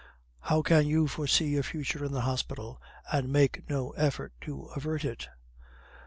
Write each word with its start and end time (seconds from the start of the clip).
"How 0.39 0.63
can 0.63 0.87
you 0.87 1.07
forsee 1.07 1.59
a 1.59 1.61
future 1.61 2.03
in 2.03 2.11
the 2.11 2.21
hospital, 2.21 2.81
and 3.13 3.29
make 3.31 3.69
no 3.69 3.91
effort 3.91 4.33
to 4.41 4.63
avert 4.75 5.05
it?" 5.05 5.27